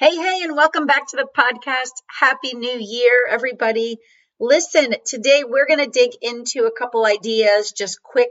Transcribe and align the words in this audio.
Hey, 0.00 0.14
hey, 0.14 0.42
and 0.44 0.54
welcome 0.54 0.86
back 0.86 1.08
to 1.08 1.16
the 1.16 1.26
podcast. 1.36 1.90
Happy 2.20 2.54
New 2.54 2.78
Year, 2.78 3.26
everybody. 3.28 3.98
Listen, 4.38 4.94
today 5.04 5.42
we're 5.44 5.66
going 5.66 5.84
to 5.84 5.90
dig 5.90 6.12
into 6.22 6.66
a 6.66 6.70
couple 6.70 7.04
ideas, 7.04 7.72
just 7.72 8.00
quick 8.00 8.30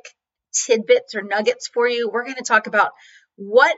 tidbits 0.54 1.14
or 1.14 1.24
nuggets 1.24 1.68
for 1.68 1.86
you. 1.86 2.10
We're 2.10 2.24
going 2.24 2.38
to 2.38 2.44
talk 2.46 2.68
about 2.68 2.94
what 3.36 3.76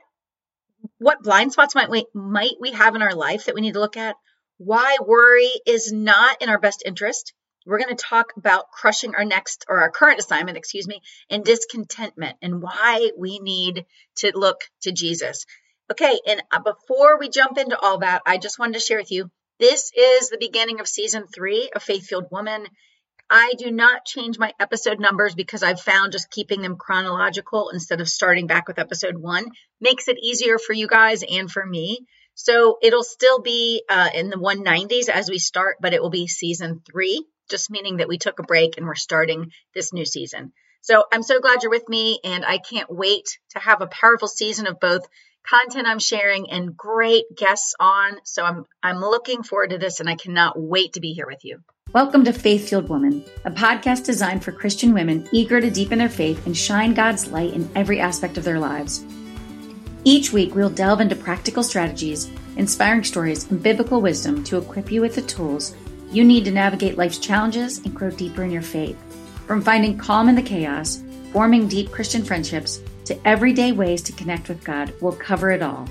what 1.00 1.24
blind 1.24 1.52
spots 1.52 1.74
might 1.74 1.90
we 1.90 2.06
might 2.14 2.58
we 2.62 2.74
have 2.74 2.94
in 2.94 3.02
our 3.02 3.16
life 3.16 3.46
that 3.46 3.56
we 3.56 3.62
need 3.62 3.74
to 3.74 3.80
look 3.80 3.98
at, 3.98 4.16
why 4.60 4.98
worry 5.04 5.50
is 5.66 5.92
not 5.92 6.44
in 6.44 6.50
our 6.50 6.60
best 6.60 6.84
interest. 6.86 7.34
We're 7.66 7.80
going 7.80 7.96
to 7.96 8.04
talk 8.04 8.34
about 8.38 8.70
crushing 8.72 9.16
our 9.16 9.26
next 9.26 9.66
or 9.68 9.82
our 9.82 9.90
current 9.90 10.20
assignment, 10.20 10.60
excuse 10.60 10.88
me, 10.88 11.02
and 11.28 11.44
discontentment 11.44 12.38
and 12.44 12.62
why 12.62 13.10
we 13.18 13.40
need 13.40 13.88
to 14.18 14.32
look 14.36 14.62
to 14.82 14.92
Jesus. 14.92 15.48
Okay, 15.92 16.20
and 16.28 16.44
uh, 16.52 16.60
before 16.60 17.18
we 17.20 17.30
jump 17.30 17.58
into 17.58 17.78
all 17.78 18.00
that, 18.00 18.22
I 18.26 18.38
just 18.38 18.60
wanted 18.60 18.74
to 18.76 18.80
share 18.80 19.00
with 19.00 19.12
you 19.12 19.32
this 19.60 19.92
is 19.98 20.30
the 20.30 20.38
beginning 20.40 20.80
of 20.80 20.88
season 20.88 21.26
three 21.28 21.72
of 21.76 21.82
Faith 21.82 22.06
Fueled 22.08 22.28
Woman. 22.32 22.68
I 23.28 23.54
do 23.58 23.72
not 23.72 24.06
change 24.06 24.38
my 24.38 24.54
episode 24.60 25.00
numbers 25.00 25.34
because 25.34 25.64
I've 25.64 25.82
found 25.82 26.12
just 26.12 26.30
keeping 26.30 26.62
them 26.62 26.78
chronological 26.78 27.70
instead 27.70 28.02
of 28.02 28.10
starting 28.10 28.46
back 28.46 28.68
with 28.68 28.78
episode 28.80 29.18
one 29.18 29.46
makes 29.82 30.08
it 30.08 30.18
easier 30.22 30.60
for 30.60 30.74
you 30.74 30.88
guys 30.88 31.24
and 31.24 31.50
for 31.50 31.66
me. 31.66 32.06
So 32.36 32.78
it'll 32.82 33.04
still 33.04 33.42
be 33.42 33.84
uh, 33.90 34.10
in 34.14 34.30
the 34.30 34.38
190s 34.38 35.10
as 35.10 35.30
we 35.30 35.40
start, 35.40 35.78
but 35.82 35.94
it 35.94 36.02
will 36.02 36.10
be 36.10 36.28
season 36.28 36.82
three, 36.90 37.26
just 37.50 37.72
meaning 37.72 37.98
that 37.98 38.08
we 38.08 38.18
took 38.20 38.40
a 38.40 38.44
break 38.44 38.78
and 38.78 38.86
we're 38.86 38.96
starting 38.96 39.52
this 39.74 39.92
new 39.92 40.06
season. 40.06 40.54
So 40.82 41.04
I'm 41.12 41.24
so 41.24 41.42
glad 41.42 41.62
you're 41.62 41.72
with 41.72 41.90
me, 41.90 42.20
and 42.24 42.46
I 42.46 42.58
can't 42.58 42.90
wait 42.90 43.38
to 43.50 43.60
have 43.60 43.82
a 43.82 43.88
powerful 43.88 44.30
season 44.30 44.66
of 44.66 44.80
both 44.80 45.06
content 45.48 45.88
I'm 45.88 46.00
sharing 46.00 46.50
and 46.50 46.76
great 46.76 47.26
guests 47.36 47.76
on. 47.80 48.18
So 48.24 48.44
I'm 48.44 48.66
I'm 48.82 48.98
looking 48.98 49.44
forward 49.44 49.72
to 49.72 49.78
this 49.78 50.00
and 50.00 50.10
I 50.10 50.16
cannot 50.16 50.60
wait 50.60 50.94
to 50.94 51.00
be 51.00 51.14
here 51.14 51.28
with 51.28 51.44
you. 51.44 51.60
Welcome 51.94 52.24
to 52.26 52.34
Faith 52.34 52.70
Fueled 52.70 52.90
Woman, 52.90 53.24
a 53.46 53.52
podcast 53.52 54.06
designed 54.06 54.44
for 54.44 54.52
Christian 54.52 54.94
women 54.94 55.28
eager 55.32 55.60
to 55.60 55.72
deepen 55.72 56.00
their 56.00 56.10
faith 56.10 56.46
and 56.46 56.56
shine 56.56 56.94
God's 56.94 57.28
light 57.32 57.54
in 57.54 57.70
every 57.76 58.00
aspect 58.00 58.38
of 58.38 58.44
their 58.44 58.60
lives. 58.60 59.04
Each 60.04 60.32
week, 60.32 60.56
we'll 60.56 60.70
delve 60.70 61.02
into 61.02 61.16
practical 61.16 61.64
strategies, 61.64 62.32
inspiring 62.56 63.04
stories, 63.04 63.50
and 63.52 63.62
biblical 63.62 64.02
wisdom 64.02 64.44
to 64.46 64.58
equip 64.58 64.92
you 64.92 65.02
with 65.02 65.16
the 65.16 65.22
tools 65.24 65.76
you 66.12 66.24
need 66.24 66.46
to 66.46 66.52
navigate 66.52 66.98
life's 66.98 67.20
challenges 67.20 67.78
and 67.80 67.94
grow 67.94 68.10
deeper 68.10 68.44
in 68.44 68.50
your 68.50 68.64
faith. 68.64 68.98
From 69.46 69.62
finding 69.62 69.98
calm 69.98 70.28
in 70.28 70.36
the 70.36 70.42
chaos, 70.42 71.04
forming 71.32 71.68
deep 71.68 71.92
Christian 71.92 72.24
friendships, 72.24 72.82
to 73.10 73.28
everyday 73.28 73.72
ways 73.72 74.02
to 74.04 74.14
connect 74.14 74.50
with 74.50 74.64
God. 74.64 74.94
We'll 75.02 75.14
cover 75.14 75.52
it 75.52 75.62
all. 75.62 75.88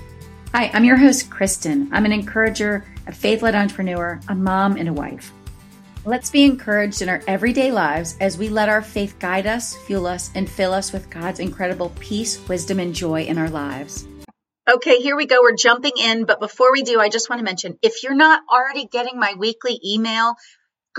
Hi, 0.53 0.71
I'm 0.73 0.85
your 0.85 0.97
host, 0.97 1.29
Kristin. 1.29 1.89
I'm 1.91 2.05
an 2.05 2.11
encourager, 2.11 2.85
a 3.07 3.11
faith 3.11 3.41
led 3.41 3.55
entrepreneur, 3.55 4.19
a 4.29 4.35
mom, 4.35 4.77
and 4.77 4.89
a 4.89 4.93
wife. 4.93 5.31
Let's 6.05 6.31
be 6.31 6.45
encouraged 6.45 7.01
in 7.01 7.09
our 7.09 7.21
everyday 7.27 7.71
lives 7.71 8.15
as 8.21 8.37
we 8.37 8.47
let 8.47 8.69
our 8.69 8.81
faith 8.81 9.17
guide 9.19 9.45
us, 9.47 9.75
fuel 9.85 10.07
us, 10.07 10.31
and 10.33 10.49
fill 10.49 10.73
us 10.73 10.93
with 10.93 11.09
God's 11.09 11.41
incredible 11.41 11.91
peace, 11.99 12.39
wisdom, 12.47 12.79
and 12.79 12.95
joy 12.95 13.23
in 13.23 13.37
our 13.37 13.49
lives. 13.49 14.07
Okay, 14.71 14.99
here 14.99 15.15
we 15.15 15.25
go. 15.25 15.41
We're 15.41 15.55
jumping 15.55 15.93
in. 15.99 16.25
But 16.25 16.39
before 16.39 16.71
we 16.71 16.83
do, 16.83 16.99
I 16.99 17.09
just 17.09 17.29
want 17.29 17.39
to 17.39 17.43
mention 17.43 17.77
if 17.81 18.01
you're 18.03 18.15
not 18.15 18.43
already 18.49 18.85
getting 18.85 19.19
my 19.19 19.33
weekly 19.37 19.79
email, 19.85 20.35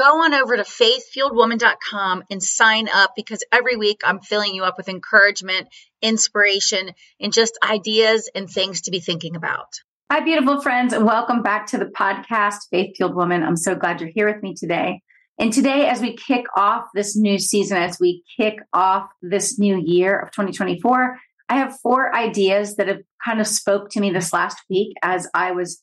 go 0.01 0.23
on 0.23 0.33
over 0.33 0.57
to 0.57 0.63
faithfueledwoman.com 0.63 2.25
and 2.31 2.43
sign 2.43 2.89
up 2.89 3.13
because 3.15 3.45
every 3.53 3.77
week 3.77 4.01
I'm 4.03 4.21
filling 4.21 4.55
you 4.55 4.65
up 4.65 4.79
with 4.79 4.89
encouragement, 4.89 5.69
inspiration, 6.01 6.93
and 7.21 7.35
just 7.35 7.59
ideas 7.63 8.31
and 8.35 8.49
things 8.49 8.83
to 8.83 8.91
be 8.91 9.01
thinking 9.01 9.37
about. 9.37 9.69
Hi, 10.11 10.21
beautiful 10.21 10.63
friends, 10.63 10.95
welcome 10.97 11.43
back 11.43 11.67
to 11.69 11.79
the 11.79 11.85
podcast, 11.85 12.61
Faith 12.71 12.97
Fueled 12.97 13.15
Woman. 13.15 13.43
I'm 13.43 13.59
so 13.59 13.75
glad 13.75 14.01
you're 14.01 14.11
here 14.13 14.33
with 14.33 14.43
me 14.43 14.55
today. 14.55 15.03
And 15.39 15.53
today, 15.53 15.87
as 15.87 16.01
we 16.01 16.17
kick 16.17 16.47
off 16.57 16.87
this 16.95 17.15
new 17.15 17.39
season, 17.39 17.77
as 17.77 18.01
we 18.01 18.25
kick 18.39 18.59
off 18.73 19.11
this 19.21 19.59
new 19.59 19.79
year 19.79 20.19
of 20.19 20.31
2024, 20.31 21.19
I 21.51 21.57
have 21.57 21.79
four 21.83 22.15
ideas 22.15 22.77
that 22.77 22.89
have 22.89 23.01
kind 23.23 23.41
of 23.41 23.47
spoke 23.47 23.91
to 23.91 24.01
me 24.01 24.11
this 24.11 24.33
last 24.33 24.57
week 24.71 24.95
as 25.03 25.29
I 25.35 25.53
was 25.53 25.83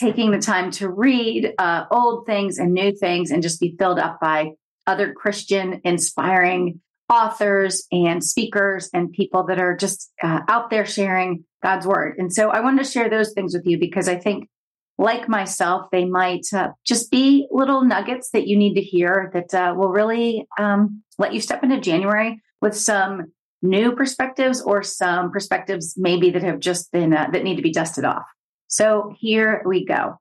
taking 0.00 0.30
the 0.30 0.38
time 0.38 0.70
to 0.70 0.88
read 0.88 1.52
uh, 1.58 1.84
old 1.90 2.26
things 2.26 2.58
and 2.58 2.72
new 2.72 2.92
things 2.92 3.30
and 3.30 3.42
just 3.42 3.60
be 3.60 3.76
filled 3.78 3.98
up 3.98 4.18
by 4.20 4.52
other 4.86 5.12
Christian 5.12 5.80
inspiring 5.84 6.80
authors 7.10 7.86
and 7.92 8.24
speakers 8.24 8.88
and 8.94 9.12
people 9.12 9.44
that 9.44 9.60
are 9.60 9.76
just 9.76 10.10
uh, 10.22 10.40
out 10.48 10.70
there 10.70 10.86
sharing 10.86 11.44
God's 11.62 11.86
word. 11.86 12.16
And 12.18 12.32
so 12.32 12.50
I 12.50 12.60
wanted 12.60 12.84
to 12.84 12.90
share 12.90 13.10
those 13.10 13.32
things 13.32 13.54
with 13.54 13.66
you 13.66 13.78
because 13.78 14.08
I 14.08 14.16
think, 14.16 14.48
like 14.96 15.30
myself, 15.30 15.86
they 15.90 16.04
might 16.04 16.44
uh, 16.52 16.68
just 16.86 17.10
be 17.10 17.46
little 17.50 17.84
nuggets 17.84 18.30
that 18.32 18.46
you 18.46 18.56
need 18.56 18.74
to 18.74 18.82
hear 18.82 19.30
that 19.32 19.54
uh, 19.54 19.74
will 19.74 19.88
really 19.88 20.46
um, 20.58 21.02
let 21.18 21.32
you 21.32 21.40
step 21.40 21.62
into 21.62 21.80
January 21.80 22.42
with 22.60 22.76
some 22.76 23.32
new 23.62 23.92
perspectives 23.92 24.60
or 24.60 24.82
some 24.82 25.30
perspectives 25.30 25.94
maybe 25.96 26.30
that 26.30 26.42
have 26.42 26.60
just 26.60 26.92
been 26.92 27.14
uh, 27.14 27.28
that 27.32 27.44
need 27.44 27.56
to 27.56 27.62
be 27.62 27.72
dusted 27.72 28.04
off. 28.04 28.24
So 28.70 29.12
here 29.18 29.62
we 29.66 29.84
go. 29.84 30.16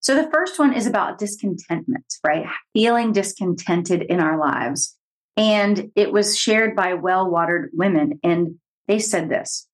So 0.00 0.16
the 0.16 0.30
first 0.30 0.58
one 0.58 0.74
is 0.74 0.86
about 0.86 1.18
discontentment, 1.18 2.06
right? 2.26 2.46
Feeling 2.72 3.12
discontented 3.12 4.02
in 4.02 4.18
our 4.18 4.36
lives. 4.36 4.96
And 5.36 5.92
it 5.94 6.12
was 6.12 6.36
shared 6.36 6.74
by 6.74 6.94
well 6.94 7.30
watered 7.30 7.70
women. 7.72 8.18
And 8.24 8.56
they 8.88 8.98
said 8.98 9.28
this 9.28 9.68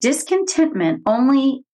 discontentment 0.00 1.02
only 1.04 1.64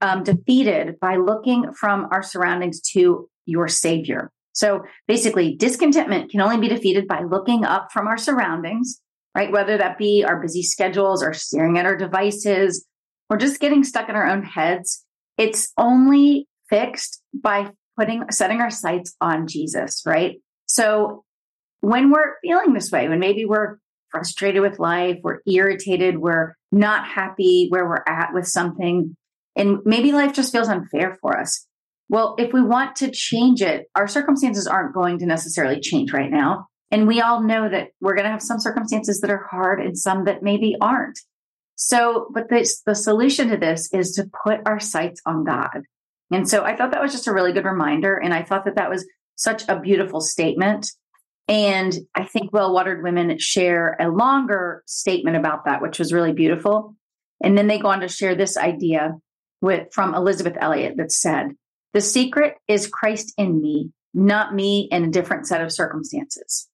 um, 0.00 0.22
defeated 0.22 0.98
by 1.00 1.16
looking 1.16 1.72
from 1.72 2.08
our 2.10 2.22
surroundings 2.22 2.80
to 2.92 3.28
your 3.46 3.68
savior. 3.68 4.30
So 4.52 4.82
basically, 5.06 5.54
discontentment 5.54 6.30
can 6.30 6.40
only 6.40 6.58
be 6.58 6.68
defeated 6.68 7.06
by 7.06 7.22
looking 7.22 7.64
up 7.64 7.88
from 7.92 8.06
our 8.06 8.18
surroundings, 8.18 9.00
right? 9.34 9.52
Whether 9.52 9.78
that 9.78 9.98
be 9.98 10.24
our 10.24 10.40
busy 10.40 10.62
schedules 10.62 11.22
or 11.22 11.32
staring 11.32 11.78
at 11.78 11.86
our 11.86 11.96
devices 11.96 12.84
or 13.30 13.36
just 13.36 13.60
getting 13.60 13.84
stuck 13.84 14.08
in 14.08 14.16
our 14.16 14.26
own 14.26 14.42
heads. 14.42 15.04
It's 15.36 15.72
only 15.78 16.48
fixed 16.68 17.22
by 17.34 17.70
putting, 17.98 18.24
setting 18.30 18.60
our 18.60 18.70
sights 18.70 19.14
on 19.20 19.46
Jesus, 19.46 20.02
right? 20.06 20.40
So 20.66 21.24
when 21.80 22.10
we're 22.10 22.34
feeling 22.42 22.74
this 22.74 22.90
way, 22.90 23.08
when 23.08 23.20
maybe 23.20 23.44
we're 23.44 23.78
frustrated 24.10 24.62
with 24.62 24.78
life, 24.78 25.18
we're 25.22 25.40
irritated, 25.46 26.18
we're 26.18 26.54
not 26.72 27.06
happy 27.06 27.66
where 27.68 27.86
we're 27.86 28.04
at 28.06 28.32
with 28.32 28.46
something, 28.46 29.16
and 29.56 29.78
maybe 29.84 30.12
life 30.12 30.32
just 30.32 30.52
feels 30.52 30.68
unfair 30.68 31.18
for 31.20 31.38
us. 31.38 31.66
Well, 32.08 32.36
if 32.38 32.52
we 32.52 32.62
want 32.62 32.96
to 32.96 33.10
change 33.10 33.60
it, 33.60 33.86
our 33.94 34.08
circumstances 34.08 34.66
aren't 34.66 34.94
going 34.94 35.18
to 35.18 35.26
necessarily 35.26 35.80
change 35.80 36.12
right 36.12 36.30
now. 36.30 36.66
And 36.90 37.06
we 37.06 37.20
all 37.20 37.42
know 37.42 37.68
that 37.68 37.88
we're 38.00 38.14
going 38.14 38.24
to 38.24 38.30
have 38.30 38.42
some 38.42 38.60
circumstances 38.60 39.20
that 39.20 39.30
are 39.30 39.46
hard 39.50 39.80
and 39.80 39.98
some 39.98 40.24
that 40.24 40.42
maybe 40.42 40.74
aren't. 40.80 41.18
So, 41.80 42.26
but 42.34 42.50
this, 42.50 42.80
the 42.80 42.96
solution 42.96 43.50
to 43.50 43.56
this 43.56 43.88
is 43.92 44.10
to 44.16 44.28
put 44.44 44.60
our 44.66 44.80
sights 44.80 45.22
on 45.24 45.44
God. 45.44 45.82
And 46.32 46.48
so 46.48 46.64
I 46.64 46.74
thought 46.74 46.90
that 46.90 47.00
was 47.00 47.12
just 47.12 47.28
a 47.28 47.32
really 47.32 47.52
good 47.52 47.64
reminder. 47.64 48.16
And 48.16 48.34
I 48.34 48.42
thought 48.42 48.64
that 48.64 48.74
that 48.74 48.90
was 48.90 49.06
such 49.36 49.62
a 49.68 49.78
beautiful 49.78 50.20
statement. 50.20 50.90
And 51.46 51.96
I 52.16 52.24
think 52.24 52.52
well 52.52 52.74
watered 52.74 53.04
women 53.04 53.38
share 53.38 53.96
a 54.00 54.08
longer 54.08 54.82
statement 54.86 55.36
about 55.36 55.66
that, 55.66 55.80
which 55.80 56.00
was 56.00 56.12
really 56.12 56.32
beautiful. 56.32 56.96
And 57.44 57.56
then 57.56 57.68
they 57.68 57.78
go 57.78 57.88
on 57.88 58.00
to 58.00 58.08
share 58.08 58.34
this 58.34 58.56
idea 58.56 59.12
with 59.60 59.86
from 59.92 60.16
Elisabeth 60.16 60.56
Elliot 60.60 60.96
that 60.96 61.12
said, 61.12 61.52
the 61.94 62.00
secret 62.00 62.54
is 62.66 62.88
Christ 62.88 63.32
in 63.38 63.62
me, 63.62 63.92
not 64.12 64.52
me 64.52 64.88
in 64.90 65.04
a 65.04 65.10
different 65.10 65.46
set 65.46 65.60
of 65.60 65.72
circumstances. 65.72 66.68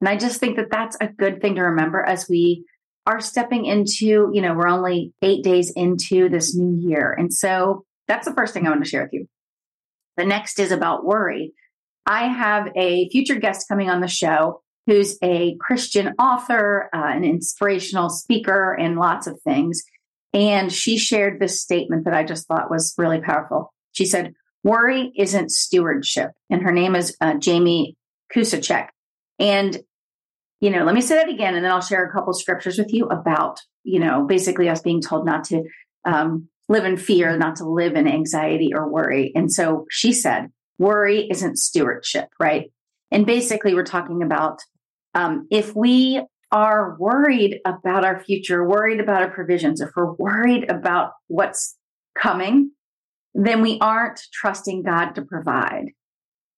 And 0.00 0.08
I 0.08 0.16
just 0.16 0.40
think 0.40 0.56
that 0.56 0.70
that's 0.70 0.96
a 1.02 1.08
good 1.08 1.42
thing 1.42 1.56
to 1.56 1.62
remember 1.62 2.02
as 2.02 2.30
we 2.30 2.64
are 3.06 3.20
stepping 3.20 3.66
into, 3.66 4.30
you 4.32 4.40
know, 4.40 4.54
we're 4.54 4.68
only 4.68 5.12
eight 5.22 5.42
days 5.42 5.72
into 5.74 6.28
this 6.28 6.54
new 6.54 6.88
year. 6.88 7.12
And 7.12 7.32
so 7.32 7.84
that's 8.08 8.26
the 8.26 8.34
first 8.34 8.54
thing 8.54 8.66
I 8.66 8.70
want 8.70 8.84
to 8.84 8.88
share 8.88 9.02
with 9.02 9.12
you. 9.12 9.26
The 10.16 10.24
next 10.24 10.58
is 10.58 10.72
about 10.72 11.04
worry. 11.04 11.52
I 12.06 12.28
have 12.28 12.68
a 12.76 13.08
future 13.10 13.36
guest 13.36 13.68
coming 13.68 13.88
on 13.88 14.00
the 14.00 14.08
show 14.08 14.62
who's 14.86 15.16
a 15.22 15.56
Christian 15.60 16.14
author, 16.18 16.90
uh, 16.92 17.06
an 17.06 17.24
inspirational 17.24 18.08
speaker, 18.08 18.72
and 18.74 18.98
lots 18.98 19.26
of 19.26 19.40
things. 19.42 19.82
And 20.32 20.72
she 20.72 20.98
shared 20.98 21.40
this 21.40 21.60
statement 21.60 22.04
that 22.04 22.14
I 22.14 22.24
just 22.24 22.48
thought 22.48 22.70
was 22.70 22.94
really 22.98 23.20
powerful. 23.20 23.72
She 23.92 24.04
said, 24.04 24.32
Worry 24.64 25.12
isn't 25.16 25.50
stewardship. 25.50 26.30
And 26.48 26.62
her 26.62 26.72
name 26.72 26.94
is 26.94 27.16
uh, 27.20 27.34
Jamie 27.34 27.96
Kusacek. 28.34 28.88
And 29.38 29.80
you 30.62 30.70
know, 30.70 30.84
let 30.84 30.94
me 30.94 31.00
say 31.00 31.16
that 31.16 31.28
again, 31.28 31.56
and 31.56 31.64
then 31.64 31.72
I'll 31.72 31.80
share 31.80 32.04
a 32.04 32.12
couple 32.12 32.32
scriptures 32.32 32.78
with 32.78 32.94
you 32.94 33.06
about, 33.06 33.58
you 33.82 33.98
know, 33.98 34.24
basically 34.24 34.68
us 34.68 34.80
being 34.80 35.00
told 35.00 35.26
not 35.26 35.42
to 35.46 35.64
um, 36.04 36.48
live 36.68 36.84
in 36.84 36.96
fear, 36.96 37.36
not 37.36 37.56
to 37.56 37.68
live 37.68 37.96
in 37.96 38.06
anxiety 38.06 38.70
or 38.72 38.88
worry. 38.88 39.32
And 39.34 39.52
so 39.52 39.86
she 39.90 40.12
said, 40.12 40.52
worry 40.78 41.26
isn't 41.28 41.58
stewardship, 41.58 42.28
right? 42.38 42.70
And 43.10 43.26
basically, 43.26 43.74
we're 43.74 43.82
talking 43.82 44.22
about 44.22 44.60
um, 45.16 45.48
if 45.50 45.74
we 45.74 46.24
are 46.52 46.96
worried 46.96 47.58
about 47.64 48.04
our 48.04 48.22
future, 48.22 48.64
worried 48.64 49.00
about 49.00 49.22
our 49.22 49.30
provisions, 49.30 49.80
if 49.80 49.90
we're 49.96 50.12
worried 50.12 50.70
about 50.70 51.10
what's 51.26 51.76
coming, 52.16 52.70
then 53.34 53.62
we 53.62 53.80
aren't 53.80 54.20
trusting 54.32 54.84
God 54.84 55.14
to 55.16 55.22
provide. 55.22 55.86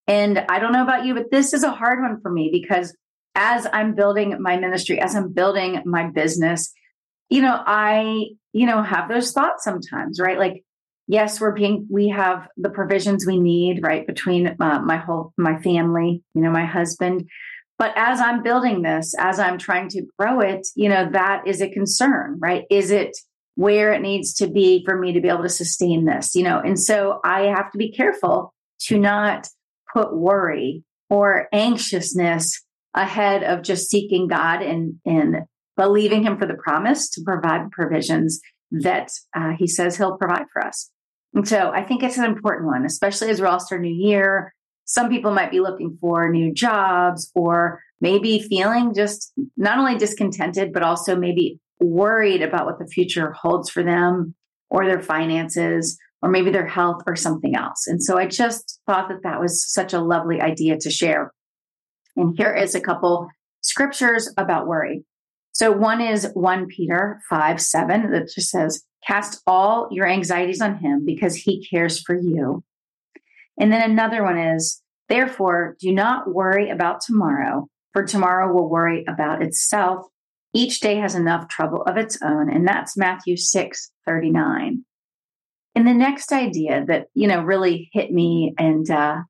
And 0.07 0.45
I 0.51 0.59
don't 0.59 0.75
know 0.75 0.83
about 0.83 1.07
you, 1.07 1.15
but 1.15 1.31
this 1.31 1.55
is 1.55 1.63
a 1.63 1.71
hard 1.71 2.03
one 2.03 2.21
for 2.21 2.31
me 2.31 2.51
because 2.53 2.95
as 3.35 3.67
I'm 3.73 3.95
building 3.95 4.41
my 4.41 4.57
ministry, 4.57 5.01
as 5.01 5.15
I'm 5.15 5.33
building 5.33 5.83
my 5.85 6.09
business, 6.09 6.73
you 7.29 7.43
know, 7.43 7.61
I, 7.67 8.27
you 8.53 8.67
know, 8.67 8.83
have 8.83 9.09
those 9.09 9.33
thoughts 9.33 9.65
sometimes, 9.65 10.21
right? 10.21 10.39
Like, 10.39 10.65
yes, 11.07 11.41
we're 11.41 11.53
being, 11.53 11.87
we 11.91 12.09
have 12.09 12.49
the 12.57 12.71
provisions 12.71 13.27
we 13.27 13.39
need, 13.39 13.83
right? 13.83 14.07
Between 14.07 14.57
uh, 14.61 14.81
my 14.81 14.97
whole, 14.99 15.33
my 15.37 15.59
family, 15.61 16.23
you 16.35 16.43
know, 16.43 16.51
my 16.51 16.65
husband. 16.65 17.29
But 17.79 17.93
as 17.97 18.21
I'm 18.21 18.43
building 18.43 18.83
this, 18.83 19.15
as 19.19 19.41
I'm 19.41 19.59
trying 19.59 19.89
to 19.91 20.07
grow 20.19 20.41
it, 20.41 20.67
you 20.77 20.89
know, 20.89 21.11
that 21.11 21.47
is 21.47 21.61
a 21.61 21.69
concern, 21.69 22.39
right? 22.41 22.65
Is 22.71 22.91
it 22.91 23.17
where 23.57 23.93
it 23.93 24.03
needs 24.03 24.35
to 24.35 24.47
be 24.47 24.85
for 24.85 24.99
me 24.99 25.13
to 25.13 25.21
be 25.21 25.29
able 25.29 25.43
to 25.43 25.49
sustain 25.49 26.05
this, 26.05 26.35
you 26.35 26.43
know? 26.43 26.61
And 26.61 26.79
so 26.79 27.21
I 27.25 27.43
have 27.43 27.71
to 27.73 27.79
be 27.79 27.93
careful 27.93 28.55
to 28.83 28.99
not 28.99 29.49
put 29.93 30.15
worry 30.15 30.85
or 31.09 31.49
anxiousness 31.53 32.65
ahead 32.95 33.43
of 33.43 33.63
just 33.63 33.91
seeking 33.91 34.29
God 34.29 34.63
and, 34.63 34.95
and 35.05 35.47
believing 35.77 36.23
Him 36.23 36.39
for 36.39 36.47
the 36.47 36.55
promise 36.55 37.11
to 37.11 37.23
provide 37.25 37.71
provisions 37.71 38.41
that 38.71 39.11
uh, 39.37 39.53
He 39.59 39.67
says 39.67 39.97
He'll 39.97 40.17
provide 40.17 40.47
for 40.53 40.65
us. 40.65 40.91
And 41.35 41.47
so 41.47 41.71
I 41.71 41.83
think 41.83 42.03
it's 42.03 42.19
an 42.19 42.25
important 42.25 42.67
one, 42.67 42.85
especially 42.85 43.29
as 43.31 43.41
we're 43.41 43.49
all 43.49 43.61
starting 43.61 43.91
new 43.91 44.09
year. 44.09 44.55
Some 44.85 45.09
people 45.09 45.33
might 45.33 45.51
be 45.51 45.61
looking 45.61 45.97
for 46.01 46.29
new 46.29 46.53
jobs 46.53 47.31
or 47.35 47.81
maybe 48.01 48.39
feeling 48.39 48.95
just 48.95 49.33
not 49.57 49.79
only 49.79 49.97
discontented, 49.97 50.73
but 50.73 50.83
also 50.83 51.17
maybe 51.17 51.59
worried 51.81 52.43
about 52.43 52.67
what 52.67 52.79
the 52.79 52.87
future 52.87 53.33
holds 53.33 53.69
for 53.71 53.83
them 53.83 54.35
or 54.71 54.87
their 54.87 55.01
finances 55.01 55.99
or 56.23 56.31
maybe 56.31 56.51
their 56.51 56.67
health 56.67 57.03
or 57.07 57.17
something 57.17 57.57
else. 57.57 57.87
And 57.87 58.03
so 58.03 58.17
I 58.17 58.27
just 58.27 58.81
thought 58.87 59.09
that 59.09 59.23
that 59.25 59.41
was 59.41 59.71
such 59.71 59.93
a 59.93 60.01
lovely 60.01 60.41
idea 60.41 60.79
to 60.79 60.91
share. 60.91 61.33
And 62.17 62.35
here 62.37 62.55
is 62.55 62.75
a 62.75 62.81
couple 62.81 63.29
scriptures 63.61 64.33
about 64.37 64.67
worry. 64.67 65.05
So 65.53 65.71
one 65.71 66.01
is 66.01 66.29
1 66.35 66.67
Peter 66.67 67.21
5 67.29 67.61
7 67.61 68.11
that 68.11 68.29
just 68.35 68.51
says, 68.51 68.85
Cast 69.07 69.43
all 69.47 69.89
your 69.91 70.07
anxieties 70.07 70.61
on 70.61 70.79
him 70.79 71.05
because 71.05 71.37
he 71.37 71.67
cares 71.69 72.01
for 72.01 72.15
you. 72.19 72.65
And 73.59 73.73
then 73.73 73.89
another 73.89 74.23
one 74.23 74.39
is, 74.39 74.83
Therefore, 75.09 75.77
do 75.79 75.93
not 75.93 76.33
worry 76.33 76.71
about 76.71 77.01
tomorrow, 77.01 77.69
for 77.93 78.05
tomorrow 78.05 78.53
will 78.53 78.69
worry 78.69 79.05
about 79.07 79.43
itself. 79.43 80.07
Each 80.55 80.81
day 80.81 80.97
has 80.97 81.15
enough 81.15 81.49
trouble 81.49 81.83
of 81.83 81.97
its 81.97 82.19
own. 82.23 82.51
And 82.51 82.67
that's 82.67 82.97
Matthew 82.97 83.37
6 83.37 83.91
39. 84.07 84.85
And 85.77 85.87
the 85.87 85.95
next 85.95 86.33
idea 86.33 86.85
that, 86.87 87.07
you 87.15 87.27
know, 87.27 87.43
really 87.43 87.91
hit 87.93 88.13
me 88.13 88.55
and 88.59 88.89
uh, 88.91 89.23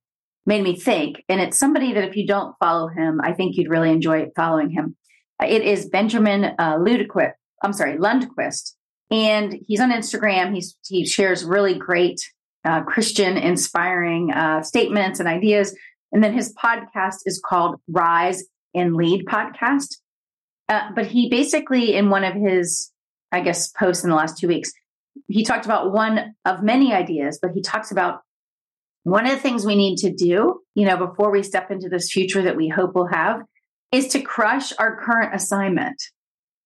made 0.46 0.62
me 0.62 0.76
think, 0.76 1.22
and 1.28 1.40
it's 1.40 1.58
somebody 1.58 1.94
that 1.94 2.04
if 2.04 2.16
you 2.16 2.26
don't 2.26 2.54
follow 2.58 2.88
him, 2.88 3.20
I 3.22 3.32
think 3.32 3.56
you'd 3.56 3.70
really 3.70 3.90
enjoy 3.90 4.26
following 4.36 4.70
him. 4.70 4.96
It 5.42 5.62
is 5.62 5.88
Benjamin 5.88 6.44
uh, 6.58 6.76
Ludequist. 6.76 7.32
I'm 7.62 7.72
sorry, 7.72 7.96
Lundquist. 7.96 8.72
And 9.10 9.58
he's 9.66 9.80
on 9.80 9.90
Instagram. 9.90 10.54
He's, 10.54 10.76
he 10.86 11.06
shares 11.06 11.44
really 11.44 11.74
great 11.74 12.20
uh, 12.64 12.82
Christian 12.82 13.36
inspiring 13.36 14.32
uh, 14.32 14.62
statements 14.62 15.20
and 15.20 15.28
ideas. 15.28 15.76
And 16.12 16.22
then 16.22 16.32
his 16.32 16.54
podcast 16.54 17.18
is 17.24 17.42
called 17.44 17.80
Rise 17.88 18.44
and 18.74 18.94
Lead 18.94 19.26
Podcast. 19.26 19.96
Uh, 20.68 20.90
but 20.94 21.06
he 21.06 21.28
basically, 21.28 21.94
in 21.94 22.10
one 22.10 22.24
of 22.24 22.34
his, 22.34 22.90
I 23.32 23.40
guess, 23.40 23.68
posts 23.68 24.04
in 24.04 24.10
the 24.10 24.16
last 24.16 24.38
two 24.38 24.48
weeks, 24.48 24.72
he 25.28 25.44
talked 25.44 25.64
about 25.64 25.92
one 25.92 26.34
of 26.44 26.62
many 26.62 26.92
ideas, 26.92 27.38
but 27.40 27.52
he 27.52 27.62
talks 27.62 27.90
about 27.90 28.20
one 29.04 29.26
of 29.26 29.32
the 29.32 29.38
things 29.38 29.64
we 29.64 29.76
need 29.76 29.98
to 29.98 30.12
do, 30.12 30.60
you 30.74 30.86
know, 30.86 30.96
before 30.96 31.30
we 31.30 31.42
step 31.42 31.70
into 31.70 31.88
this 31.88 32.10
future 32.10 32.42
that 32.42 32.56
we 32.56 32.68
hope 32.68 32.94
we'll 32.94 33.06
have 33.06 33.42
is 33.92 34.08
to 34.08 34.20
crush 34.20 34.72
our 34.78 35.00
current 35.00 35.34
assignment, 35.34 36.02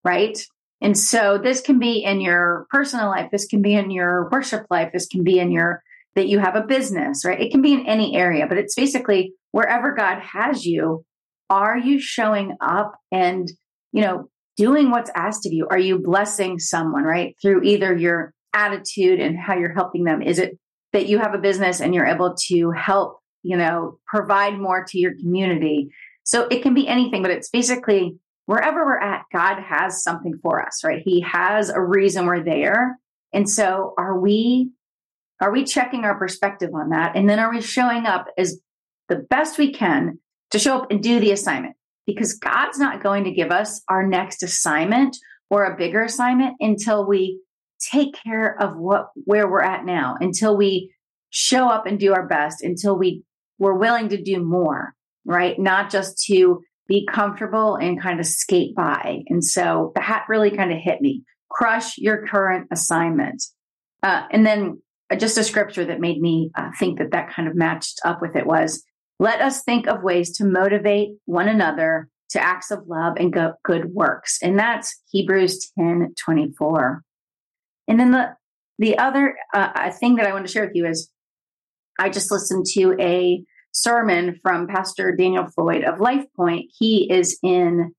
right? 0.04 0.38
And 0.80 0.96
so 0.96 1.38
this 1.38 1.60
can 1.60 1.78
be 1.78 2.04
in 2.04 2.20
your 2.20 2.66
personal 2.70 3.08
life, 3.08 3.30
this 3.32 3.46
can 3.46 3.60
be 3.60 3.74
in 3.74 3.90
your 3.90 4.28
worship 4.30 4.66
life, 4.70 4.90
this 4.92 5.06
can 5.06 5.24
be 5.24 5.38
in 5.38 5.50
your 5.50 5.82
that 6.14 6.28
you 6.28 6.38
have 6.38 6.56
a 6.56 6.62
business, 6.62 7.24
right? 7.24 7.40
It 7.40 7.50
can 7.50 7.62
be 7.62 7.74
in 7.74 7.86
any 7.86 8.16
area, 8.16 8.46
but 8.48 8.58
it's 8.58 8.74
basically 8.74 9.34
wherever 9.52 9.94
God 9.94 10.20
has 10.20 10.64
you, 10.64 11.04
are 11.50 11.78
you 11.78 12.00
showing 12.00 12.56
up 12.60 12.94
and, 13.12 13.48
you 13.92 14.02
know, 14.02 14.28
doing 14.56 14.90
what's 14.90 15.10
asked 15.14 15.46
of 15.46 15.52
you? 15.52 15.66
Are 15.70 15.78
you 15.78 15.98
blessing 15.98 16.58
someone, 16.58 17.04
right? 17.04 17.36
Through 17.40 17.62
either 17.62 17.96
your 17.96 18.32
attitude 18.52 19.20
and 19.20 19.38
how 19.38 19.56
you're 19.56 19.74
helping 19.74 20.04
them? 20.04 20.22
Is 20.22 20.38
it 20.38 20.58
that 20.92 21.08
you 21.08 21.18
have 21.18 21.34
a 21.34 21.38
business 21.38 21.80
and 21.80 21.94
you're 21.94 22.06
able 22.06 22.34
to 22.48 22.70
help, 22.70 23.20
you 23.42 23.56
know, 23.56 23.98
provide 24.06 24.58
more 24.58 24.84
to 24.88 24.98
your 24.98 25.14
community? 25.14 25.90
So 26.24 26.46
it 26.50 26.62
can 26.62 26.74
be 26.74 26.86
anything, 26.86 27.22
but 27.22 27.30
it's 27.30 27.48
basically 27.48 28.18
wherever 28.46 28.84
we're 28.84 28.98
at, 28.98 29.24
God 29.32 29.60
has 29.60 30.02
something 30.02 30.38
for 30.42 30.64
us, 30.64 30.82
right? 30.82 31.02
He 31.04 31.20
has 31.20 31.68
a 31.68 31.80
reason 31.80 32.24
we're 32.24 32.42
there. 32.42 32.98
And 33.32 33.48
so 33.48 33.94
are 33.98 34.18
we 34.18 34.70
are 35.40 35.52
we 35.52 35.64
checking 35.64 36.04
our 36.04 36.18
perspective 36.18 36.70
on 36.74 36.90
that? 36.90 37.14
And 37.14 37.28
then 37.28 37.38
are 37.38 37.50
we 37.50 37.60
showing 37.60 38.06
up 38.06 38.26
as 38.36 38.58
the 39.08 39.16
best 39.16 39.58
we 39.58 39.72
can 39.72 40.18
to 40.50 40.58
show 40.58 40.78
up 40.78 40.90
and 40.90 41.02
do 41.02 41.20
the 41.20 41.30
assignment? 41.30 41.76
Because 42.06 42.34
God's 42.34 42.78
not 42.78 43.02
going 43.02 43.24
to 43.24 43.30
give 43.30 43.50
us 43.50 43.82
our 43.88 44.06
next 44.06 44.42
assignment 44.42 45.16
or 45.50 45.64
a 45.64 45.76
bigger 45.76 46.02
assignment 46.02 46.56
until 46.60 47.06
we 47.06 47.40
take 47.80 48.14
care 48.22 48.60
of 48.60 48.76
what 48.76 49.08
where 49.24 49.48
we're 49.48 49.62
at 49.62 49.84
now 49.84 50.16
until 50.20 50.56
we 50.56 50.92
show 51.30 51.68
up 51.68 51.86
and 51.86 51.98
do 51.98 52.12
our 52.12 52.26
best 52.26 52.62
until 52.62 52.98
we 52.98 53.22
we're 53.58 53.74
willing 53.74 54.08
to 54.08 54.22
do 54.22 54.42
more 54.42 54.94
right? 55.28 55.58
Not 55.58 55.90
just 55.90 56.24
to 56.24 56.62
be 56.88 57.06
comfortable 57.06 57.76
and 57.76 58.00
kind 58.00 58.18
of 58.18 58.26
skate 58.26 58.74
by. 58.74 59.22
And 59.28 59.44
so 59.44 59.92
that 59.94 60.24
really 60.28 60.50
kind 60.50 60.72
of 60.72 60.78
hit 60.78 61.00
me. 61.00 61.22
Crush 61.50 61.98
your 61.98 62.26
current 62.26 62.66
assignment. 62.72 63.44
Uh, 64.02 64.22
and 64.30 64.46
then 64.46 64.82
uh, 65.10 65.16
just 65.16 65.36
a 65.36 65.44
scripture 65.44 65.84
that 65.84 66.00
made 66.00 66.20
me 66.20 66.50
uh, 66.56 66.70
think 66.78 66.98
that 66.98 67.12
that 67.12 67.30
kind 67.30 67.46
of 67.46 67.54
matched 67.54 68.00
up 68.04 68.22
with 68.22 68.34
it 68.36 68.46
was 68.46 68.82
let 69.18 69.40
us 69.42 69.62
think 69.62 69.86
of 69.86 70.02
ways 70.02 70.36
to 70.38 70.44
motivate 70.44 71.10
one 71.26 71.48
another 71.48 72.08
to 72.30 72.42
acts 72.42 72.70
of 72.70 72.86
love 72.86 73.14
and 73.18 73.32
go- 73.32 73.54
good 73.64 73.92
works. 73.92 74.38
And 74.42 74.58
that's 74.58 74.98
hebrews 75.10 75.70
10 75.78 76.14
24 76.18 77.02
and 77.88 77.98
then 77.98 78.10
the 78.12 78.36
the 78.78 78.98
other 78.98 79.36
uh, 79.52 79.90
thing 79.90 80.16
that 80.16 80.26
I 80.26 80.32
want 80.32 80.46
to 80.46 80.52
share 80.52 80.64
with 80.64 80.74
you 80.74 80.86
is 80.86 81.10
I 81.98 82.10
just 82.10 82.30
listened 82.30 82.66
to 82.74 82.94
a 83.00 83.42
sermon 83.72 84.38
from 84.42 84.68
Pastor 84.68 85.14
Daniel 85.16 85.46
Floyd 85.46 85.82
of 85.82 86.00
Life 86.00 86.24
Point. 86.36 86.70
He 86.78 87.10
is 87.10 87.38
in 87.42 87.92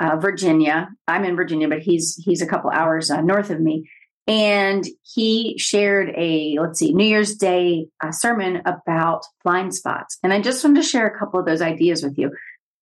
uh, 0.00 0.16
Virginia. 0.16 0.88
I'm 1.06 1.24
in 1.24 1.36
Virginia, 1.36 1.68
but 1.68 1.80
he's 1.80 2.16
he's 2.24 2.42
a 2.42 2.46
couple 2.46 2.70
hours 2.70 3.10
uh, 3.10 3.20
north 3.20 3.50
of 3.50 3.60
me. 3.60 3.90
And 4.26 4.86
he 5.02 5.58
shared 5.58 6.10
a 6.16 6.56
let's 6.60 6.78
see 6.78 6.92
New 6.92 7.04
Year's 7.04 7.36
Day 7.36 7.88
uh, 8.02 8.12
sermon 8.12 8.62
about 8.64 9.24
blind 9.44 9.74
spots. 9.74 10.18
And 10.22 10.32
I 10.32 10.40
just 10.40 10.64
wanted 10.64 10.82
to 10.82 10.88
share 10.88 11.06
a 11.06 11.18
couple 11.18 11.40
of 11.40 11.46
those 11.46 11.60
ideas 11.60 12.02
with 12.02 12.16
you. 12.16 12.30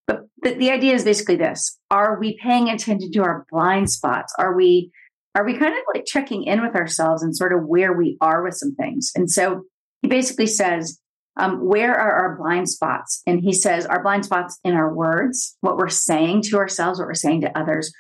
But 0.07 0.27
the, 0.43 0.55
the 0.55 0.71
idea 0.71 0.95
is 0.95 1.05
basically 1.05 1.37
this: 1.37 1.79
Are 1.91 2.19
we 2.19 2.39
paying 2.39 2.69
attention 2.69 3.11
to 3.13 3.23
our 3.23 3.47
blind 3.51 3.91
spots? 3.91 4.35
Are 4.39 4.55
we 4.55 4.93
are 5.35 5.45
we 5.45 5.57
kind 5.57 5.73
of 5.73 5.81
like 5.95 6.05
checking 6.07 6.45
in 6.45 6.63
with 6.63 6.75
ourselves 6.75 7.23
and 7.23 7.37
sort 7.37 7.53
of 7.53 7.67
where 7.67 7.93
we 7.93 8.17
are 8.21 8.43
with 8.43 8.55
some 8.55 8.75
things? 8.75 9.13
And 9.15 9.31
so 9.31 9.63
he 10.03 10.09
basically 10.09 10.47
says, 10.47 10.99
um, 11.37 11.65
where 11.65 11.95
are 11.95 12.13
our 12.13 12.37
blind 12.37 12.69
spots? 12.69 13.23
And 13.27 13.41
he 13.41 13.53
says, 13.53 13.87
our 13.87 14.03
blind 14.03 14.25
spots 14.25 14.59
in 14.65 14.75
our 14.75 14.93
words, 14.93 15.57
what 15.61 15.77
we're 15.77 15.89
saying 15.89 16.43
to 16.43 16.57
ourselves, 16.57 16.99
what 16.99 17.07
we're 17.07 17.15
saying 17.15 17.43
to 17.43 17.59
others. 17.59 17.93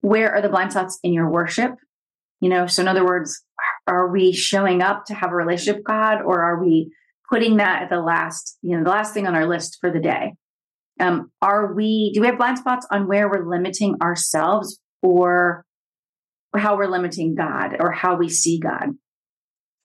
Where 0.00 0.32
are 0.32 0.40
the 0.40 0.48
blind 0.48 0.72
spots 0.72 0.98
in 1.02 1.12
your 1.12 1.28
worship? 1.28 1.72
You 2.40 2.48
know, 2.48 2.66
so 2.66 2.82
in 2.82 2.88
other 2.88 3.04
words, 3.04 3.42
are 3.86 4.08
we 4.08 4.32
showing 4.32 4.82
up 4.82 5.06
to 5.06 5.14
have 5.14 5.32
a 5.32 5.36
relationship 5.36 5.76
with 5.76 5.86
God 5.86 6.22
or 6.22 6.42
are 6.42 6.62
we 6.62 6.92
putting 7.28 7.56
that 7.56 7.82
at 7.82 7.90
the 7.90 8.00
last, 8.00 8.58
you 8.62 8.76
know, 8.76 8.84
the 8.84 8.90
last 8.90 9.12
thing 9.12 9.26
on 9.26 9.34
our 9.34 9.46
list 9.46 9.78
for 9.80 9.90
the 9.90 10.00
day? 10.00 10.34
Um, 11.00 11.30
are 11.42 11.74
we, 11.74 12.12
do 12.14 12.20
we 12.20 12.26
have 12.26 12.38
blind 12.38 12.58
spots 12.58 12.86
on 12.90 13.08
where 13.08 13.28
we're 13.28 13.50
limiting 13.50 13.96
ourselves 14.00 14.78
or 15.02 15.65
or 16.56 16.58
how 16.58 16.74
we're 16.74 16.86
limiting 16.86 17.34
God 17.34 17.76
or 17.78 17.92
how 17.92 18.16
we 18.16 18.30
see 18.30 18.58
God. 18.58 18.94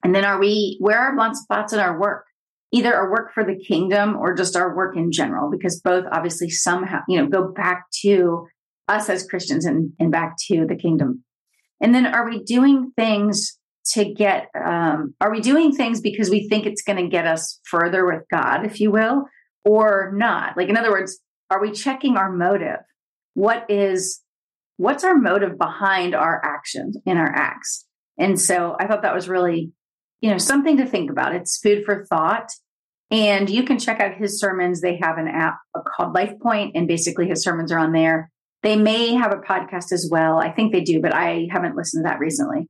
And 0.04 0.16
then 0.16 0.24
are 0.24 0.40
we, 0.40 0.78
where 0.80 0.98
are 0.98 1.14
blind 1.14 1.36
spots 1.36 1.74
in 1.74 1.80
our 1.80 2.00
work? 2.00 2.26
Either 2.72 2.96
our 2.96 3.12
work 3.12 3.34
for 3.34 3.44
the 3.44 3.58
kingdom 3.58 4.16
or 4.16 4.34
just 4.34 4.56
our 4.56 4.74
work 4.74 4.96
in 4.96 5.12
general, 5.12 5.52
because 5.52 5.82
both 5.82 6.06
obviously 6.14 6.50
somehow, 6.50 7.02
you 7.10 7.18
know, 7.18 7.28
go 7.28 7.50
back 7.50 7.84
to 8.02 8.48
us 8.88 9.10
as 9.10 9.28
Christians 9.28 9.66
and, 9.66 9.92
and 10.00 10.14
back 10.14 10.38
to 10.48 10.66
the 10.66 10.78
kingdom. 10.78 11.26
And 11.82 11.94
then 11.94 12.06
are 12.06 12.28
we 12.28 12.42
doing 12.42 12.94
things 12.96 13.58
to 13.88 14.06
get, 14.06 14.48
um, 14.56 15.14
are 15.20 15.32
we 15.32 15.42
doing 15.42 15.74
things 15.76 16.00
because 16.00 16.30
we 16.30 16.48
think 16.48 16.66
it's 16.66 16.84
going 16.84 17.04
to 17.04 17.10
get 17.10 17.28
us 17.28 17.60
further 17.66 18.06
with 18.06 18.24
God, 18.32 18.66
if 18.66 18.80
you 18.80 18.92
will, 18.92 19.26
or 19.66 20.14
not? 20.16 20.56
Like, 20.56 20.70
in 20.70 20.78
other 20.78 20.92
words, 20.92 21.20
are 21.50 21.62
we 21.62 21.72
checking 21.72 22.16
our 22.16 22.32
motive? 22.32 22.80
What 23.34 23.70
is 23.70 24.21
what's 24.82 25.04
our 25.04 25.16
motive 25.16 25.58
behind 25.58 26.16
our 26.16 26.42
actions 26.44 26.98
in 27.06 27.18
our 27.18 27.32
acts? 27.34 27.86
And 28.18 28.40
so 28.40 28.76
I 28.80 28.88
thought 28.88 29.04
that 29.04 29.16
was 29.16 29.30
really 29.30 29.72
you 30.22 30.30
know, 30.30 30.38
something 30.38 30.78
to 30.78 30.86
think 30.86 31.10
about. 31.10 31.36
It's 31.36 31.58
food 31.58 31.84
for 31.84 32.06
thought. 32.06 32.52
And 33.10 33.50
you 33.50 33.64
can 33.64 33.80
check 33.80 34.00
out 34.00 34.16
his 34.16 34.40
sermons. 34.40 34.80
They 34.80 35.00
have 35.02 35.18
an 35.18 35.28
app 35.28 35.58
called 35.86 36.14
Life 36.14 36.40
Point, 36.40 36.74
and 36.76 36.88
basically 36.88 37.28
his 37.28 37.44
sermons 37.44 37.72
are 37.72 37.80
on 37.80 37.92
there. 37.92 38.32
They 38.64 38.78
may 38.78 39.16
have 39.16 39.34
a 39.34 39.42
podcast 39.42 39.92
as 39.92 40.08
well. 40.10 40.38
I 40.38 40.52
think 40.52 40.72
they 40.72 40.82
do, 40.82 41.02
but 41.02 41.14
I 41.14 41.48
haven't 41.52 41.76
listened 41.76 42.06
to 42.06 42.10
that 42.10 42.20
recently. 42.20 42.70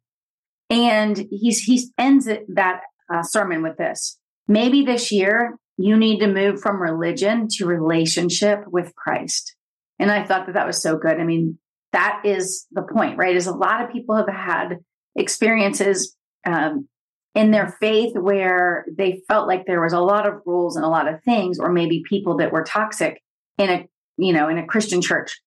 And 0.70 1.28
he's 1.30 1.60
he 1.60 1.84
ends 1.98 2.28
it, 2.28 2.46
that 2.56 2.82
uh, 3.14 3.22
sermon 3.22 3.62
with 3.62 3.78
this: 3.78 4.18
Maybe 4.48 4.84
this 4.84 5.12
year 5.12 5.58
you 5.78 5.98
need 5.98 6.20
to 6.20 6.28
move 6.28 6.62
from 6.62 6.82
religion 6.82 7.48
to 7.58 7.66
relationship 7.66 8.64
with 8.68 8.96
Christ. 8.96 9.56
And 10.00 10.10
I 10.10 10.24
thought 10.24 10.46
that 10.46 10.54
that 10.54 10.66
was 10.66 10.82
so 10.82 10.98
good. 10.98 11.20
I 11.20 11.26
mean, 11.26 11.60
that 11.94 12.22
is 12.26 12.68
the 12.72 12.84
point, 12.84 13.18
right? 13.18 13.36
Is 13.36 13.48
a 13.48 13.56
lot 13.56 13.84
of 13.84 13.92
people 13.92 14.16
have 14.16 14.28
had 14.28 14.80
experiences 15.16 16.16
um, 16.46 16.88
in 17.36 17.52
their 17.52 17.76
faith 17.80 18.14
where 18.16 18.86
they 18.92 19.22
felt 19.28 19.48
like 19.48 19.66
there 19.66 19.82
was 19.82 19.94
a 19.94 20.00
lot 20.00 20.28
of 20.28 20.42
rules 20.46 20.76
and 20.76 20.86
a 20.86 20.90
lot 20.90 21.12
of 21.12 21.24
things, 21.24 21.60
or 21.60 21.72
maybe 21.72 22.04
people 22.08 22.38
that 22.38 22.52
were 22.52 22.64
toxic 22.64 23.22
in 23.58 23.70
a 23.70 23.86
you 24.18 24.34
know 24.34 24.50
in 24.50 24.58
a 24.58 24.66
Christian 24.66 25.02
church. 25.02 25.40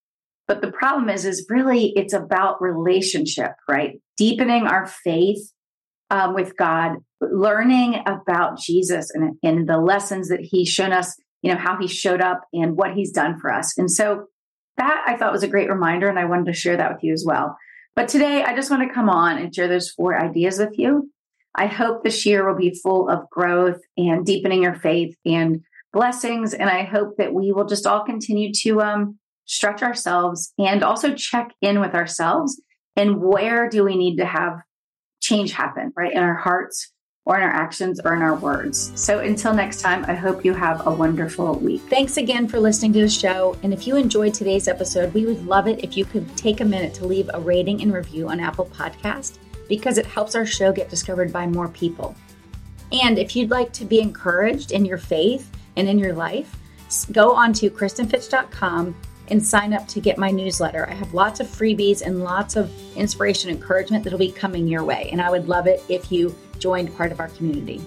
But 0.46 0.60
the 0.60 0.72
problem 0.72 1.08
is, 1.08 1.24
is 1.24 1.46
really 1.48 1.92
it's 1.96 2.12
about 2.12 2.60
relationship, 2.60 3.52
right? 3.68 4.00
Deepening 4.16 4.66
our 4.66 4.86
faith 4.86 5.50
um, 6.10 6.34
with 6.34 6.56
God, 6.56 6.96
learning 7.20 7.96
about 8.06 8.58
Jesus 8.58 9.10
and, 9.14 9.36
and 9.42 9.68
the 9.68 9.78
lessons 9.78 10.28
that 10.28 10.40
He's 10.40 10.68
shown 10.68 10.92
us, 10.92 11.16
you 11.42 11.50
know, 11.50 11.58
how 11.58 11.78
He 11.78 11.88
showed 11.88 12.20
up 12.20 12.42
and 12.52 12.76
what 12.76 12.92
He's 12.94 13.10
done 13.10 13.38
for 13.38 13.50
us. 13.52 13.76
And 13.78 13.90
so 13.90 14.26
that 14.76 15.04
I 15.06 15.16
thought 15.16 15.32
was 15.32 15.42
a 15.42 15.48
great 15.48 15.68
reminder, 15.68 16.08
and 16.08 16.18
I 16.18 16.24
wanted 16.24 16.46
to 16.46 16.52
share 16.52 16.76
that 16.76 16.92
with 16.92 17.02
you 17.02 17.12
as 17.12 17.24
well. 17.26 17.56
But 17.94 18.08
today, 18.08 18.42
I 18.42 18.56
just 18.56 18.70
want 18.70 18.86
to 18.86 18.94
come 18.94 19.08
on 19.08 19.38
and 19.38 19.54
share 19.54 19.68
those 19.68 19.90
four 19.90 20.20
ideas 20.20 20.58
with 20.58 20.78
you. 20.78 21.10
I 21.54 21.66
hope 21.66 22.02
this 22.02 22.26
year 22.26 22.46
will 22.46 22.58
be 22.58 22.78
full 22.82 23.08
of 23.08 23.30
growth 23.30 23.80
and 23.96 24.26
deepening 24.26 24.62
your 24.62 24.74
faith 24.74 25.16
and 25.24 25.62
blessings. 25.92 26.52
And 26.52 26.68
I 26.68 26.82
hope 26.82 27.16
that 27.18 27.32
we 27.32 27.52
will 27.52 27.66
just 27.66 27.86
all 27.86 28.04
continue 28.04 28.52
to 28.62 28.82
um, 28.82 29.18
stretch 29.44 29.82
ourselves 29.82 30.52
and 30.58 30.82
also 30.82 31.14
check 31.14 31.52
in 31.60 31.80
with 31.80 31.94
ourselves 31.94 32.60
and 32.96 33.20
where 33.20 33.68
do 33.68 33.84
we 33.84 33.96
need 33.96 34.16
to 34.16 34.24
have 34.24 34.58
change 35.20 35.52
happen, 35.52 35.92
right? 35.96 36.12
In 36.12 36.22
our 36.22 36.34
hearts 36.34 36.92
or 37.26 37.36
in 37.36 37.42
our 37.42 37.50
actions 37.50 38.00
or 38.04 38.14
in 38.14 38.22
our 38.22 38.34
words. 38.34 38.92
So 38.94 39.20
until 39.20 39.54
next 39.54 39.80
time, 39.80 40.04
I 40.06 40.14
hope 40.14 40.44
you 40.44 40.52
have 40.52 40.86
a 40.86 40.90
wonderful 40.90 41.54
week. 41.58 41.80
Thanks 41.88 42.18
again 42.18 42.46
for 42.46 42.60
listening 42.60 42.92
to 42.94 43.00
the 43.00 43.08
show. 43.08 43.56
And 43.62 43.72
if 43.72 43.86
you 43.86 43.96
enjoyed 43.96 44.34
today's 44.34 44.68
episode, 44.68 45.14
we 45.14 45.24
would 45.24 45.46
love 45.46 45.66
it 45.66 45.82
if 45.82 45.96
you 45.96 46.04
could 46.04 46.36
take 46.36 46.60
a 46.60 46.64
minute 46.64 46.92
to 46.94 47.06
leave 47.06 47.30
a 47.32 47.40
rating 47.40 47.80
and 47.82 47.92
review 47.92 48.28
on 48.28 48.40
Apple 48.40 48.66
Podcast 48.66 49.38
because 49.68 49.96
it 49.96 50.04
helps 50.04 50.34
our 50.34 50.44
show 50.44 50.72
get 50.72 50.90
discovered 50.90 51.32
by 51.32 51.46
more 51.46 51.68
people. 51.68 52.14
And 52.92 53.18
if 53.18 53.34
you'd 53.34 53.50
like 53.50 53.72
to 53.74 53.86
be 53.86 54.00
encouraged 54.00 54.72
in 54.72 54.84
your 54.84 54.98
faith 54.98 55.50
and 55.76 55.88
in 55.88 55.98
your 55.98 56.12
life, 56.12 56.54
go 57.10 57.34
on 57.34 57.52
to 57.54 57.70
KristinFitch.com 57.70 58.94
and 59.28 59.44
sign 59.44 59.72
up 59.72 59.88
to 59.88 60.00
get 60.00 60.18
my 60.18 60.30
newsletter. 60.30 60.88
I 60.88 60.92
have 60.92 61.14
lots 61.14 61.40
of 61.40 61.46
freebies 61.46 62.02
and 62.02 62.22
lots 62.22 62.56
of 62.56 62.70
inspiration 62.94 63.48
and 63.48 63.58
encouragement 63.58 64.04
that'll 64.04 64.18
be 64.18 64.30
coming 64.30 64.68
your 64.68 64.84
way. 64.84 65.08
And 65.10 65.20
I 65.20 65.30
would 65.30 65.48
love 65.48 65.66
it 65.66 65.82
if 65.88 66.12
you 66.12 66.36
joined 66.58 66.94
part 66.96 67.12
of 67.12 67.20
our 67.20 67.28
community. 67.28 67.80